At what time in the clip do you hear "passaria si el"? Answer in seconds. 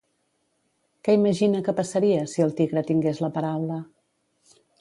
1.81-2.57